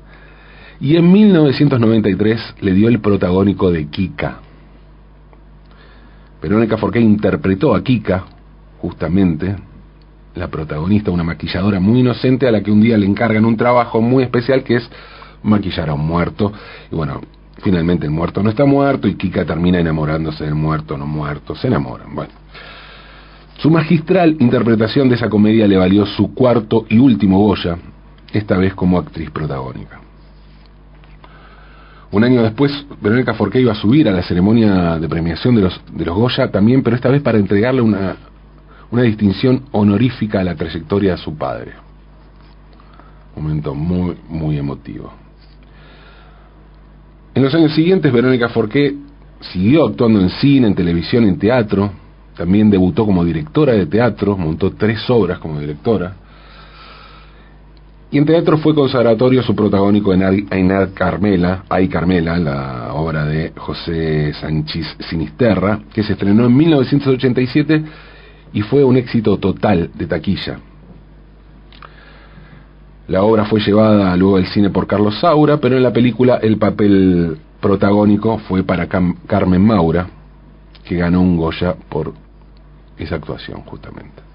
y 0.80 0.96
en 0.96 1.12
1993 1.12 2.54
le 2.60 2.72
dio 2.72 2.88
el 2.88 3.00
protagónico 3.00 3.70
de 3.70 3.86
Kika. 3.86 4.40
Verónica 6.42 6.76
Forqué 6.76 7.00
interpretó 7.00 7.72
a 7.72 7.84
Kika, 7.84 8.24
justamente, 8.78 9.54
la 10.34 10.48
protagonista, 10.48 11.12
una 11.12 11.22
maquilladora 11.22 11.78
muy 11.78 12.00
inocente 12.00 12.48
a 12.48 12.50
la 12.50 12.62
que 12.62 12.72
un 12.72 12.80
día 12.80 12.98
le 12.98 13.06
encargan 13.06 13.44
un 13.44 13.56
trabajo 13.56 14.00
muy 14.00 14.24
especial 14.24 14.64
que 14.64 14.76
es 14.76 14.90
maquillar 15.44 15.90
a 15.90 15.94
un 15.94 16.04
muerto. 16.04 16.52
Y 16.90 16.96
bueno, 16.96 17.20
finalmente 17.58 18.06
el 18.06 18.10
muerto 18.10 18.42
no 18.42 18.50
está 18.50 18.64
muerto 18.64 19.06
y 19.06 19.14
Kika 19.14 19.44
termina 19.44 19.78
enamorándose 19.78 20.44
del 20.44 20.56
muerto 20.56 20.98
no 20.98 21.06
muerto, 21.06 21.54
se 21.54 21.68
enamoran. 21.68 22.12
Bueno. 22.12 22.32
Su 23.58 23.70
magistral 23.70 24.36
interpretación 24.40 25.08
de 25.08 25.14
esa 25.14 25.28
comedia 25.28 25.68
le 25.68 25.76
valió 25.76 26.04
su 26.06 26.34
cuarto 26.34 26.86
y 26.88 26.98
último 26.98 27.38
Goya, 27.38 27.78
esta 28.32 28.56
vez 28.56 28.74
como 28.74 28.98
actriz 28.98 29.30
protagónica. 29.30 30.00
Un 32.12 32.24
año 32.24 32.42
después, 32.42 32.70
Verónica 33.00 33.32
Forqué 33.32 33.60
iba 33.60 33.72
a 33.72 33.74
subir 33.74 34.06
a 34.06 34.12
la 34.12 34.22
ceremonia 34.22 34.98
de 34.98 35.08
premiación 35.08 35.54
de 35.54 35.62
los, 35.62 35.80
de 35.90 36.04
los 36.04 36.14
Goya 36.14 36.50
también, 36.50 36.82
pero 36.82 36.94
esta 36.94 37.08
vez 37.08 37.22
para 37.22 37.38
entregarle 37.38 37.80
una, 37.80 38.16
una 38.90 39.02
distinción 39.02 39.62
honorífica 39.72 40.40
a 40.40 40.44
la 40.44 40.54
trayectoria 40.54 41.12
de 41.12 41.16
su 41.16 41.34
padre. 41.34 41.72
Un 43.34 43.44
momento 43.44 43.74
muy, 43.74 44.14
muy 44.28 44.58
emotivo. 44.58 45.10
En 47.34 47.42
los 47.42 47.54
años 47.54 47.74
siguientes, 47.74 48.12
Verónica 48.12 48.50
Forqué 48.50 48.94
siguió 49.40 49.86
actuando 49.86 50.20
en 50.20 50.28
cine, 50.28 50.66
en 50.66 50.74
televisión, 50.74 51.24
en 51.24 51.38
teatro, 51.38 51.90
también 52.36 52.68
debutó 52.68 53.06
como 53.06 53.24
directora 53.24 53.72
de 53.72 53.86
teatro, 53.86 54.36
montó 54.36 54.72
tres 54.72 54.98
obras 55.08 55.38
como 55.38 55.58
directora. 55.58 56.16
Y 58.12 58.18
en 58.18 58.26
teatro 58.26 58.58
fue 58.58 58.74
consagratorio 58.74 59.42
su 59.42 59.56
protagónico 59.56 60.12
en 60.12 60.46
Ainar 60.50 60.90
Carmela, 60.92 61.64
Ay 61.70 61.88
Carmela, 61.88 62.36
la 62.36 62.92
obra 62.92 63.24
de 63.24 63.54
José 63.56 64.34
Sánchez 64.34 64.98
Sinisterra, 65.08 65.80
que 65.94 66.02
se 66.02 66.12
estrenó 66.12 66.44
en 66.44 66.54
1987 66.54 67.82
y 68.52 68.60
fue 68.60 68.84
un 68.84 68.98
éxito 68.98 69.38
total 69.38 69.90
de 69.94 70.06
taquilla. 70.06 70.58
La 73.08 73.22
obra 73.22 73.46
fue 73.46 73.60
llevada 73.60 74.14
luego 74.14 74.36
al 74.36 74.46
cine 74.48 74.68
por 74.68 74.86
Carlos 74.86 75.18
Saura, 75.18 75.56
pero 75.56 75.78
en 75.78 75.82
la 75.82 75.92
película 75.94 76.36
el 76.36 76.58
papel 76.58 77.38
protagónico 77.62 78.36
fue 78.40 78.62
para 78.62 78.88
Carmen 78.88 79.64
Maura, 79.64 80.06
que 80.84 80.96
ganó 80.96 81.22
un 81.22 81.38
Goya 81.38 81.76
por 81.88 82.12
esa 82.98 83.14
actuación 83.14 83.62
justamente. 83.62 84.31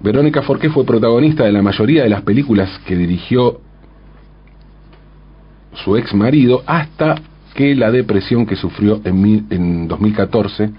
Verónica 0.00 0.42
Forqué 0.42 0.70
fue 0.70 0.84
protagonista 0.84 1.44
de 1.44 1.52
la 1.52 1.60
mayoría 1.60 2.02
de 2.02 2.08
las 2.08 2.22
películas 2.22 2.80
que 2.86 2.96
dirigió 2.96 3.60
su 5.74 5.96
ex 5.96 6.14
marido 6.14 6.62
hasta 6.66 7.16
que 7.54 7.74
la 7.74 7.90
depresión 7.90 8.46
que 8.46 8.56
sufrió 8.56 9.00
en, 9.04 9.46
en 9.50 9.88
2014 9.88 10.70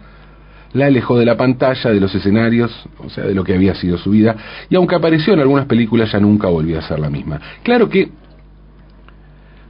la 0.73 0.85
alejó 0.87 1.19
de 1.19 1.25
la 1.25 1.35
pantalla, 1.35 1.91
de 1.91 1.99
los 1.99 2.15
escenarios, 2.15 2.71
o 2.97 3.09
sea, 3.09 3.25
de 3.25 3.35
lo 3.35 3.43
que 3.43 3.53
había 3.53 3.75
sido 3.75 3.97
su 3.97 4.09
vida, 4.09 4.35
y 4.69 4.75
aunque 4.75 4.95
apareció 4.95 5.33
en 5.33 5.41
algunas 5.41 5.65
películas 5.65 6.11
ya 6.11 6.19
nunca 6.19 6.47
volvió 6.47 6.79
a 6.79 6.81
ser 6.81 6.97
la 6.99 7.09
misma. 7.09 7.41
Claro 7.61 7.89
que 7.89 8.09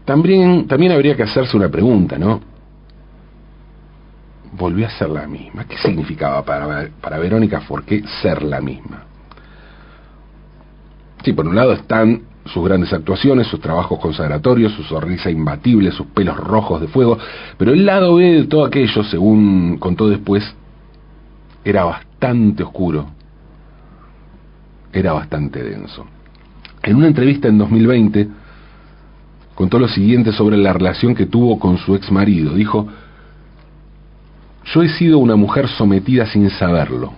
también, 0.05 0.67
también 0.67 0.91
habría 0.91 1.15
que 1.15 1.23
hacerse 1.23 1.57
una 1.57 1.69
pregunta, 1.69 2.17
¿no? 2.17 2.41
volvió 4.53 4.85
a 4.85 4.89
ser 4.91 5.09
la 5.09 5.25
misma. 5.27 5.65
¿Qué 5.65 5.77
significaba 5.77 6.43
para 6.43 7.17
Verónica 7.17 7.61
Forqué 7.61 8.03
ser 8.21 8.43
la 8.43 8.61
misma? 8.61 9.10
Sí, 11.23 11.33
por 11.33 11.47
un 11.47 11.55
lado 11.55 11.73
están 11.73 12.21
sus 12.45 12.63
grandes 12.65 12.91
actuaciones, 12.91 13.47
sus 13.47 13.59
trabajos 13.59 13.99
consagratorios, 13.99 14.73
su 14.73 14.83
sonrisa 14.83 15.29
imbatible, 15.29 15.91
sus 15.91 16.07
pelos 16.07 16.37
rojos 16.37 16.81
de 16.81 16.87
fuego, 16.87 17.17
pero 17.57 17.71
el 17.71 17.85
lado 17.85 18.15
B 18.15 18.23
de 18.23 18.43
todo 18.45 18.65
aquello, 18.65 19.03
según 19.03 19.77
contó 19.77 20.09
después, 20.09 20.43
era 21.63 21.83
bastante 21.83 22.63
oscuro, 22.63 23.07
era 24.91 25.13
bastante 25.13 25.63
denso. 25.63 26.05
En 26.81 26.95
una 26.95 27.07
entrevista 27.07 27.47
en 27.47 27.59
2020 27.59 28.27
contó 29.53 29.77
lo 29.77 29.87
siguiente 29.87 30.31
sobre 30.31 30.57
la 30.57 30.73
relación 30.73 31.13
que 31.13 31.27
tuvo 31.27 31.59
con 31.59 31.77
su 31.77 31.95
ex 31.95 32.11
marido. 32.11 32.55
Dijo, 32.55 32.87
yo 34.65 34.81
he 34.81 34.89
sido 34.89 35.19
una 35.19 35.35
mujer 35.35 35.67
sometida 35.67 36.25
sin 36.25 36.49
saberlo. 36.49 37.13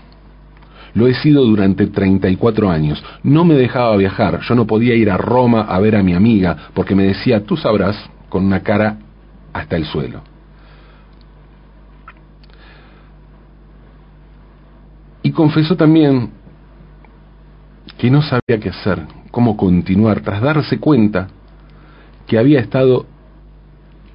Lo 0.94 1.08
he 1.08 1.14
sido 1.16 1.44
durante 1.44 1.88
34 1.88 2.70
años. 2.70 3.04
No 3.24 3.46
me 3.46 3.56
dejaba 3.56 3.96
viajar. 3.98 4.42
Yo 4.42 4.56
no 4.56 4.68
podía 4.68 4.94
ir 4.96 5.10
a 5.10 5.18
Roma 5.18 5.62
a 5.62 5.80
ver 5.80 5.96
a 5.96 6.04
mi 6.04 6.14
amiga 6.14 6.70
porque 6.74 6.96
me 6.96 7.04
decía, 7.04 7.44
tú 7.44 7.58
sabrás, 7.58 7.98
con 8.30 8.46
una 8.46 8.62
cara 8.62 8.98
hasta 9.54 9.76
el 9.76 9.86
suelo. 9.86 10.22
Y 15.22 15.32
confesó 15.32 15.76
también 15.78 16.32
que 17.98 18.12
no 18.12 18.22
sabía 18.22 18.60
qué 18.60 18.70
hacer, 18.70 19.04
cómo 19.32 19.56
continuar, 19.56 20.22
tras 20.22 20.42
darse 20.42 20.80
cuenta 20.80 21.30
que 22.28 22.38
había 22.38 22.60
estado 22.60 23.06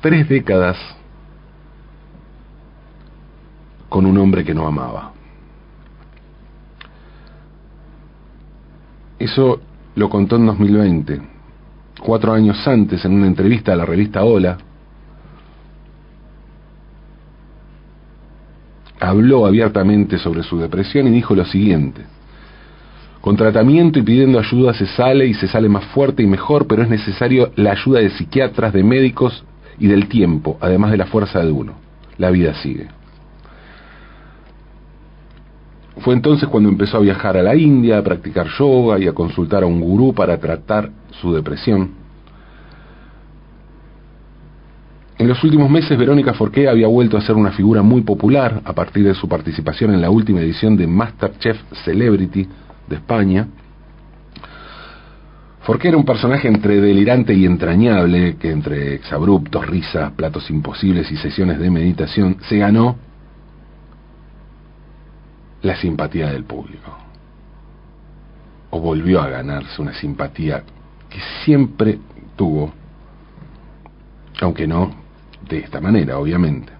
tres 0.01 0.29
décadas 0.29 0.77
con 3.89 4.05
un 4.05 4.19
hombre 4.19 4.45
que 4.45 4.55
no 4.55 4.67
amaba. 4.67 5.13
Eso 9.19 9.61
lo 9.97 10.09
contó 10.09 10.37
en 10.37 10.47
2020, 10.47 11.21
cuatro 12.01 12.33
años 12.33 12.67
antes, 12.69 13.05
en 13.05 13.13
una 13.13 13.27
entrevista 13.27 13.73
a 13.73 13.77
la 13.77 13.85
revista 13.85 14.23
Hola. 14.23 14.59
Habló 19.01 19.47
abiertamente 19.47 20.19
sobre 20.19 20.43
su 20.43 20.59
depresión 20.59 21.09
y 21.09 21.11
dijo 21.11 21.35
lo 21.35 21.45
siguiente. 21.45 22.03
Con 23.21 23.37
tratamiento 23.37 23.99
y 23.99 24.03
pidiendo 24.03 24.39
ayuda 24.39 24.73
se 24.75 24.87
sale 24.87 25.27
y 25.27 25.35
se 25.35 25.49
sale 25.49 25.69
más 25.69 25.85
fuerte 25.87 26.23
y 26.23 26.27
mejor, 26.27 26.67
pero 26.67 26.83
es 26.83 26.89
necesario 26.89 27.51
la 27.57 27.73
ayuda 27.73 28.01
de 28.01 28.11
psiquiatras, 28.11 28.73
de 28.73 28.85
médicos 28.85 29.45
y 29.79 29.89
del 29.89 30.09
tiempo, 30.09 30.57
además 30.61 30.93
de 30.93 30.99
la 30.99 31.07
fuerza 31.07 31.41
de 31.41 31.51
uno. 31.51 31.75
La 32.17 32.31
vida 32.31 32.55
sigue. 32.55 32.89
Fue 36.01 36.15
entonces 36.15 36.49
cuando 36.49 36.69
empezó 36.69 36.99
a 36.99 37.01
viajar 37.01 37.37
a 37.37 37.43
la 37.43 37.57
India, 37.57 37.99
a 37.99 38.03
practicar 38.03 38.47
yoga 38.59 38.99
y 38.99 39.09
a 39.09 39.13
consultar 39.13 39.63
a 39.63 39.67
un 39.67 39.81
gurú 39.81 40.15
para 40.15 40.39
tratar 40.39 40.91
su 41.11 41.33
depresión. 41.33 41.91
En 45.19 45.27
los 45.27 45.43
últimos 45.43 45.69
meses, 45.69 45.99
Verónica 45.99 46.33
Forqué 46.35 46.69
había 46.69 46.87
vuelto 46.87 47.17
a 47.17 47.21
ser 47.21 47.35
una 47.35 47.51
figura 47.51 47.83
muy 47.83 48.03
popular 48.03 48.63
a 48.65 48.73
partir 48.73 49.05
de 49.05 49.15
su 49.15 49.29
participación 49.29 49.93
en 49.93 50.01
la 50.01 50.11
última 50.11 50.41
edición 50.41 50.77
de 50.77 50.87
Masterchef 50.87 51.61
Celebrity 51.85 52.47
de 52.87 52.97
España. 52.97 53.49
Forqué 55.63 55.89
era 55.89 55.97
un 55.97 56.05
personaje 56.05 56.47
entre 56.47 56.81
delirante 56.81 57.35
y 57.35 57.45
entrañable, 57.45 58.37
que 58.37 58.53
entre 58.53 58.95
exabruptos, 58.95 59.67
risas, 59.67 60.13
platos 60.13 60.49
imposibles 60.51 61.11
y 61.11 61.17
sesiones 61.17 61.59
de 61.59 61.69
meditación 61.69 62.37
se 62.49 62.59
ganó 62.59 63.08
la 65.63 65.77
simpatía 65.77 66.31
del 66.33 66.45
público. 66.45 66.97
O 68.71 68.81
volvió 68.81 69.21
a 69.21 69.29
ganarse 69.29 69.81
una 69.81 69.95
simpatía 69.95 70.63
que 71.09 71.19
siempre 71.45 71.99
tuvo, 72.37 72.73
aunque 74.41 74.67
no 74.67 74.91
de 75.49 75.59
esta 75.59 75.81
manera, 75.81 76.19
obviamente. 76.19 76.73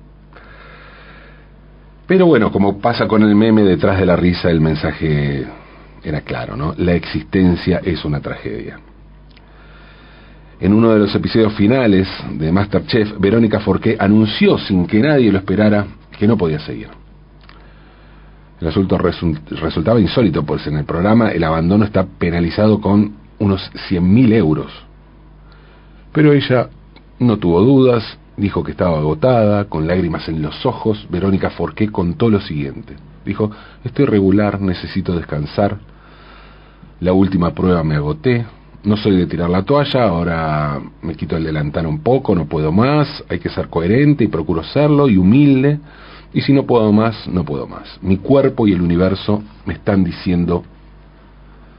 Pero 2.07 2.27
bueno, 2.27 2.51
como 2.51 2.79
pasa 2.79 3.07
con 3.07 3.23
el 3.23 3.35
meme 3.35 3.63
detrás 3.63 3.99
de 3.99 4.07
la 4.07 4.17
risa, 4.17 4.51
el 4.51 4.61
mensaje 4.61 5.47
era 6.03 6.21
claro, 6.23 6.57
¿no? 6.57 6.75
La 6.79 6.95
existencia 6.95 7.81
es 7.85 8.05
una 8.05 8.21
tragedia. 8.21 8.81
En 10.61 10.73
uno 10.73 10.93
de 10.93 10.99
los 11.01 11.15
episodios 11.15 11.55
finales 11.55 12.09
de 12.33 12.51
Masterchef, 12.51 13.19
Verónica 13.21 13.61
Forqué 13.61 13.97
anunció 13.99 14.59
sin 14.59 14.87
que 14.87 15.01
nadie 15.01 15.31
lo 15.31 15.39
esperara 15.39 15.87
que 16.19 16.27
no 16.27 16.37
podía 16.37 16.59
seguir. 16.61 16.89
El 18.61 18.69
asunto 18.69 18.99
resultaba 18.99 20.01
insólito, 20.01 20.43
pues 20.43 20.67
en 20.67 20.79
el 20.79 20.85
programa 20.85 21.31
el 21.31 21.45
abandono 21.45 21.85
está 21.85 22.05
penalizado 22.05 22.81
con 22.81 23.13
unos 23.39 23.71
100.000 23.89 24.33
euros. 24.33 24.73
Pero 26.13 26.33
ella 26.33 26.69
no 27.21 27.37
tuvo 27.37 27.61
dudas, 27.61 28.19
dijo 28.37 28.65
que 28.65 28.73
estaba 28.73 28.99
agotada, 28.99 29.67
con 29.67 29.87
lágrimas 29.87 30.29
en 30.29 30.43
los 30.43 30.67
ojos. 30.67 31.07
Verónica 31.09 31.51
Forqué 31.51 31.89
contó 31.91 32.29
lo 32.29 32.41
siguiente. 32.41 32.97
Dijo, 33.25 33.51
estoy 33.85 34.07
regular, 34.07 34.61
necesito 34.61 35.15
descansar. 35.15 35.79
La 37.01 37.13
última 37.13 37.55
prueba 37.55 37.85
me 37.85 37.95
agoté. 37.95 38.45
No 38.83 38.97
soy 38.97 39.17
de 39.17 39.27
tirar 39.27 39.51
la 39.51 39.63
toalla, 39.63 40.05
ahora 40.05 40.81
me 41.03 41.15
quito 41.15 41.37
el 41.37 41.45
delantal 41.45 41.87
un 41.87 42.01
poco, 42.01 42.35
no 42.35 42.47
puedo 42.47 42.73
más. 42.73 43.23
Hay 43.29 43.39
que 43.39 43.51
ser 43.51 43.69
coherente 43.69 44.25
y 44.25 44.29
procuro 44.29 44.65
serlo 44.65 45.09
y 45.09 45.17
humilde 45.17 45.79
y 46.33 46.43
si 46.43 46.53
no 46.53 46.65
puedo 46.65 46.93
más, 46.93 47.27
no 47.29 47.45
puedo 47.45 47.67
más. 47.67 47.99
Mi 48.03 48.19
cuerpo 48.19 48.67
y 48.67 48.73
el 48.73 48.83
universo 48.83 49.43
me 49.65 49.75
están 49.75 50.05
diciendo, 50.05 50.63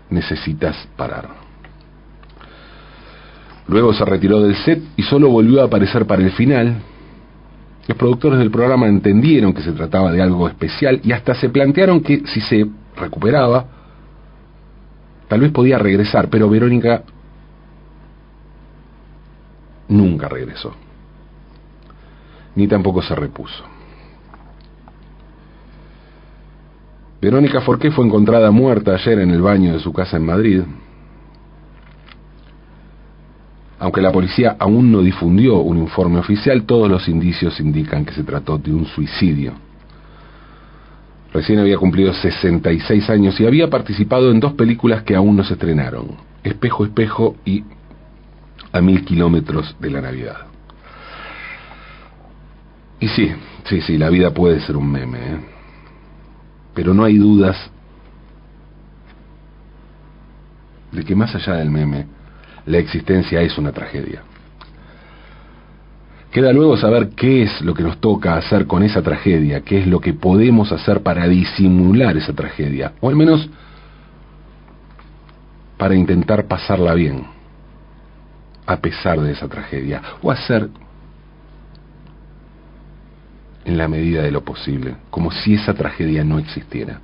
necesitas 0.09 0.75
parar. 0.95 1.29
Luego 3.67 3.93
se 3.93 4.03
retiró 4.03 4.41
del 4.41 4.55
set 4.55 4.81
y 4.97 5.03
solo 5.03 5.29
volvió 5.29 5.61
a 5.61 5.65
aparecer 5.65 6.07
para 6.07 6.23
el 6.23 6.31
final. 6.31 6.81
Los 7.87 7.97
productores 7.97 8.39
del 8.39 8.49
programa 8.49 8.87
entendieron 8.87 9.53
que 9.53 9.61
se 9.61 9.71
trataba 9.71 10.11
de 10.11 10.21
algo 10.21 10.47
especial 10.47 10.99
y 11.03 11.11
hasta 11.11 11.35
se 11.35 11.49
plantearon 11.49 12.01
que 12.01 12.25
si 12.25 12.41
se 12.41 12.67
recuperaba, 12.95 13.65
tal 15.27 15.41
vez 15.41 15.51
podía 15.51 15.77
regresar, 15.77 16.29
pero 16.29 16.49
Verónica 16.49 17.03
nunca 19.87 20.27
regresó, 20.27 20.73
ni 22.55 22.67
tampoco 22.67 23.01
se 23.01 23.15
repuso. 23.15 23.78
Verónica 27.21 27.59
Forqué 27.61 27.91
fue 27.91 28.05
encontrada 28.05 28.49
muerta 28.49 28.93
ayer 28.93 29.19
en 29.19 29.31
el 29.31 29.41
baño 29.41 29.73
de 29.73 29.79
su 29.79 29.91
casa 29.91 30.15
en 30.15 30.25
Madrid. 30.25 30.61
Aunque 33.77 34.01
la 34.01 34.11
policía 34.11 34.55
aún 34.57 34.91
no 34.91 35.01
difundió 35.01 35.57
un 35.57 35.77
informe 35.77 36.19
oficial, 36.19 36.63
todos 36.63 36.89
los 36.89 37.07
indicios 37.09 37.59
indican 37.59 38.05
que 38.05 38.13
se 38.13 38.23
trató 38.23 38.57
de 38.57 38.73
un 38.73 38.85
suicidio. 38.85 39.53
Recién 41.33 41.59
había 41.59 41.77
cumplido 41.77 42.13
66 42.13 43.09
años 43.09 43.39
y 43.39 43.45
había 43.45 43.69
participado 43.69 44.31
en 44.31 44.39
dos 44.39 44.53
películas 44.53 45.03
que 45.03 45.15
aún 45.15 45.35
no 45.35 45.43
se 45.43 45.53
estrenaron, 45.53 46.07
Espejo, 46.43 46.85
Espejo 46.85 47.35
y 47.45 47.63
A 48.71 48.81
Mil 48.81 49.03
Kilómetros 49.03 49.75
de 49.79 49.89
la 49.89 50.01
Navidad. 50.01 50.37
Y 52.99 53.07
sí, 53.09 53.31
sí, 53.65 53.81
sí, 53.81 53.97
la 53.97 54.09
vida 54.09 54.33
puede 54.33 54.59
ser 54.61 54.75
un 54.75 54.91
meme. 54.91 55.17
¿eh? 55.19 55.58
Pero 56.79 56.93
no 56.93 57.03
hay 57.03 57.17
dudas 57.17 57.57
de 60.93 61.03
que 61.03 61.13
más 61.13 61.35
allá 61.35 61.55
del 61.55 61.69
meme, 61.69 62.05
la 62.67 62.77
existencia 62.77 63.41
es 63.41 63.57
una 63.57 63.73
tragedia. 63.73 64.21
Queda 66.31 66.53
luego 66.53 66.77
saber 66.77 67.09
qué 67.17 67.43
es 67.43 67.61
lo 67.63 67.73
que 67.73 67.83
nos 67.83 67.97
toca 67.97 68.37
hacer 68.37 68.65
con 68.65 68.81
esa 68.81 69.01
tragedia, 69.01 69.59
qué 69.59 69.79
es 69.79 69.87
lo 69.87 69.99
que 69.99 70.13
podemos 70.13 70.71
hacer 70.71 71.03
para 71.03 71.27
disimular 71.27 72.15
esa 72.15 72.31
tragedia, 72.31 72.93
o 73.01 73.09
al 73.09 73.17
menos 73.17 73.49
para 75.77 75.95
intentar 75.95 76.47
pasarla 76.47 76.93
bien, 76.93 77.25
a 78.65 78.77
pesar 78.77 79.19
de 79.19 79.33
esa 79.33 79.49
tragedia, 79.49 80.01
o 80.21 80.31
hacer 80.31 80.69
en 83.65 83.77
la 83.77 83.87
medida 83.87 84.21
de 84.21 84.31
lo 84.31 84.43
posible, 84.43 84.95
como 85.09 85.31
si 85.31 85.55
esa 85.55 85.73
tragedia 85.73 86.23
no 86.23 86.39
existiera. 86.39 87.01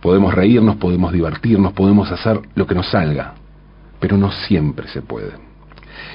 Podemos 0.00 0.34
reírnos, 0.34 0.76
podemos 0.76 1.12
divertirnos, 1.12 1.72
podemos 1.74 2.10
hacer 2.10 2.40
lo 2.54 2.66
que 2.66 2.74
nos 2.74 2.90
salga, 2.90 3.34
pero 4.00 4.16
no 4.16 4.32
siempre 4.32 4.88
se 4.88 5.02
puede. 5.02 5.32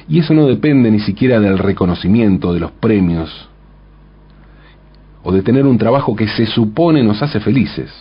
Y 0.09 0.19
eso 0.19 0.33
no 0.33 0.47
depende 0.47 0.91
ni 0.91 0.99
siquiera 0.99 1.39
del 1.39 1.57
reconocimiento, 1.57 2.53
de 2.53 2.59
los 2.59 2.71
premios, 2.71 3.49
o 5.23 5.31
de 5.31 5.41
tener 5.41 5.65
un 5.65 5.77
trabajo 5.77 6.15
que 6.15 6.27
se 6.27 6.45
supone 6.45 7.03
nos 7.03 7.21
hace 7.21 7.39
felices. 7.39 7.91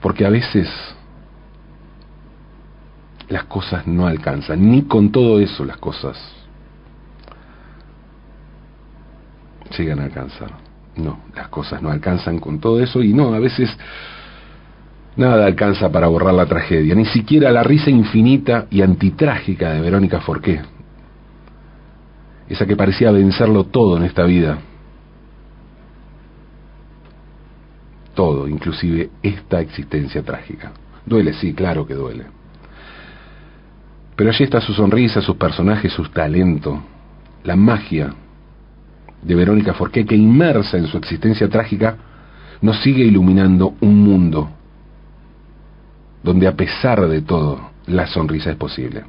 Porque 0.00 0.26
a 0.26 0.30
veces 0.30 0.68
las 3.28 3.44
cosas 3.44 3.86
no 3.86 4.06
alcanzan, 4.06 4.70
ni 4.70 4.82
con 4.82 5.10
todo 5.10 5.40
eso 5.40 5.64
las 5.64 5.78
cosas 5.78 6.35
llegan 9.76 10.00
a 10.00 10.04
alcanzar. 10.04 10.50
No, 10.96 11.20
las 11.34 11.48
cosas 11.48 11.82
no 11.82 11.90
alcanzan 11.90 12.38
con 12.38 12.58
todo 12.58 12.80
eso 12.80 13.02
y 13.02 13.12
no, 13.12 13.34
a 13.34 13.38
veces 13.38 13.76
nada 15.16 15.44
alcanza 15.46 15.90
para 15.90 16.08
borrar 16.08 16.34
la 16.34 16.46
tragedia, 16.46 16.94
ni 16.94 17.04
siquiera 17.06 17.50
la 17.50 17.62
risa 17.62 17.90
infinita 17.90 18.66
y 18.70 18.82
antitrágica 18.82 19.72
de 19.72 19.80
Verónica 19.80 20.20
Forqué, 20.20 20.62
esa 22.48 22.66
que 22.66 22.76
parecía 22.76 23.10
vencerlo 23.10 23.64
todo 23.64 23.96
en 23.96 24.04
esta 24.04 24.24
vida. 24.24 24.58
Todo, 28.14 28.48
inclusive 28.48 29.10
esta 29.22 29.60
existencia 29.60 30.22
trágica. 30.22 30.72
Duele, 31.04 31.34
sí, 31.34 31.52
claro 31.52 31.86
que 31.86 31.92
duele. 31.92 32.24
Pero 34.16 34.30
allí 34.30 34.44
está 34.44 34.62
su 34.62 34.72
sonrisa, 34.72 35.20
sus 35.20 35.36
personajes, 35.36 35.92
su 35.92 36.04
talento, 36.04 36.82
la 37.44 37.56
magia 37.56 38.14
de 39.22 39.34
Verónica 39.34 39.74
Forqué, 39.74 40.04
que 40.04 40.14
inmersa 40.14 40.76
en 40.76 40.86
su 40.86 40.96
existencia 40.98 41.48
trágica, 41.48 41.96
nos 42.60 42.80
sigue 42.82 43.04
iluminando 43.04 43.74
un 43.80 44.02
mundo 44.02 44.50
donde 46.22 46.46
a 46.46 46.56
pesar 46.56 47.06
de 47.06 47.22
todo, 47.22 47.70
la 47.86 48.06
sonrisa 48.06 48.50
es 48.50 48.56
posible. 48.56 49.04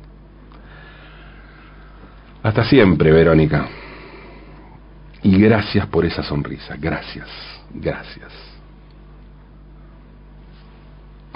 Hasta 2.43 2.63
siempre, 2.65 3.11
Verónica. 3.11 3.67
Y 5.23 5.37
gracias 5.39 5.87
por 5.87 6.05
esa 6.05 6.21
sonrisa. 6.23 6.75
Gracias, 6.79 7.27
gracias. 7.73 8.31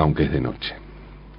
aunque 0.02 0.24
es 0.24 0.32
de 0.32 0.42
noche. 0.42 0.81